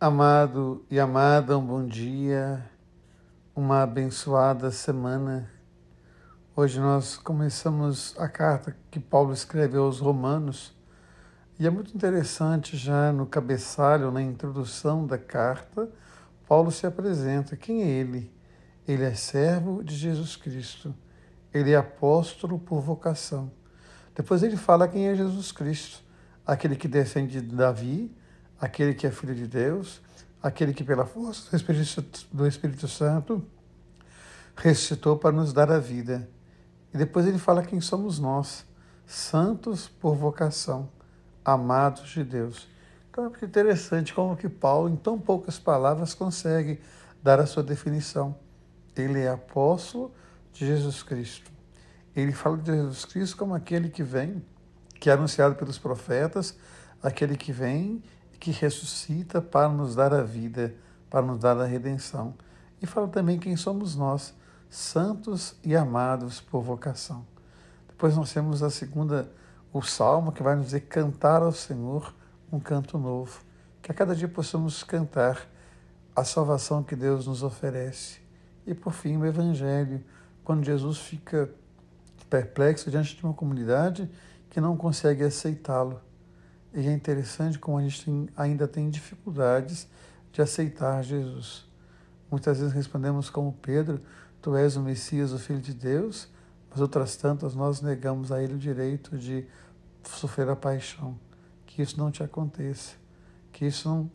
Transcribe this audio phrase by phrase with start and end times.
[0.00, 2.64] Amado e amada, um bom dia,
[3.52, 5.50] uma abençoada semana.
[6.54, 10.72] Hoje nós começamos a carta que Paulo escreveu aos Romanos
[11.58, 15.90] e é muito interessante já no cabeçalho, na introdução da carta,
[16.46, 17.56] Paulo se apresenta.
[17.56, 18.32] Quem é ele?
[18.86, 20.94] Ele é servo de Jesus Cristo.
[21.52, 23.50] Ele é apóstolo por vocação.
[24.14, 26.04] Depois ele fala quem é Jesus Cristo,
[26.46, 28.16] aquele que descende de Davi,
[28.60, 30.00] aquele que é filho de Deus,
[30.42, 33.44] aquele que pela força do Espírito, do Espírito Santo
[34.56, 36.28] ressuscitou para nos dar a vida.
[36.92, 38.64] E depois ele fala quem somos nós,
[39.06, 40.88] santos por vocação,
[41.44, 42.68] amados de Deus.
[43.10, 46.80] Então é muito interessante como que Paulo, em tão poucas palavras, consegue
[47.22, 48.36] dar a sua definição.
[48.96, 50.12] Ele é apóstolo
[50.52, 51.50] de Jesus Cristo.
[52.14, 54.42] Ele fala de Jesus Cristo como aquele que vem,
[54.98, 56.56] que é anunciado pelos profetas,
[57.02, 58.02] aquele que vem
[58.38, 60.74] que ressuscita para nos dar a vida,
[61.10, 62.34] para nos dar a redenção.
[62.80, 64.34] E fala também quem somos nós,
[64.70, 67.26] santos e amados por vocação.
[67.88, 69.28] Depois nós temos a segunda,
[69.72, 72.14] o salmo, que vai nos dizer cantar ao Senhor
[72.52, 73.40] um canto novo.
[73.82, 75.48] Que a cada dia possamos cantar
[76.14, 78.20] a salvação que Deus nos oferece.
[78.66, 80.04] E por fim, o Evangelho,
[80.44, 81.50] quando Jesus fica
[82.28, 84.10] perplexo diante de uma comunidade
[84.50, 86.00] que não consegue aceitá-lo.
[86.74, 89.88] E é interessante como a gente tem, ainda tem dificuldades
[90.32, 91.66] de aceitar Jesus.
[92.30, 94.00] Muitas vezes respondemos como Pedro:
[94.42, 96.28] Tu és o Messias, o Filho de Deus,
[96.70, 99.46] mas outras tantas nós negamos a Ele o direito de
[100.04, 101.18] sofrer a paixão.
[101.66, 102.96] Que isso não te aconteça,
[103.52, 104.10] que isso não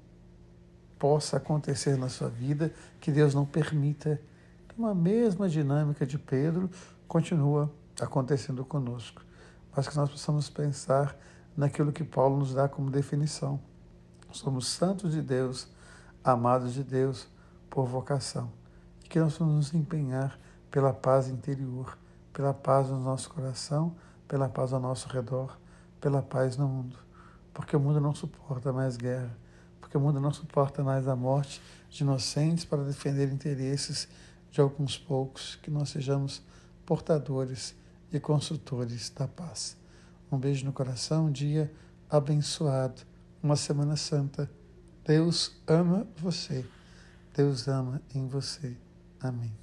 [0.99, 4.21] possa acontecer na sua vida, que Deus não permita.
[4.65, 6.69] Então, a mesma dinâmica de Pedro
[7.07, 9.21] continua acontecendo conosco,
[9.75, 11.17] mas que nós possamos pensar
[11.55, 13.59] naquilo que Paulo nos dá como definição.
[14.31, 15.67] Somos santos de Deus,
[16.23, 17.27] amados de Deus
[17.69, 18.51] por vocação.
[19.03, 20.39] E que nós vamos nos empenhar
[20.71, 21.97] pela paz interior,
[22.31, 23.95] pela paz no nosso coração,
[24.27, 25.57] pela paz ao nosso redor,
[26.01, 26.97] pela paz no mundo.
[27.53, 29.37] Porque o mundo não suporta mais guerra,
[29.79, 34.07] porque o mundo não suporta mais a morte de inocentes para defender interesses
[34.49, 36.41] de alguns poucos, que nós sejamos
[36.85, 37.75] portadores
[38.11, 39.77] e construtores da paz.
[40.33, 41.71] Um beijo no coração, um dia
[42.09, 43.03] abençoado,
[43.41, 44.49] uma Semana Santa.
[45.05, 46.65] Deus ama você.
[47.35, 48.75] Deus ama em você.
[49.19, 49.62] Amém.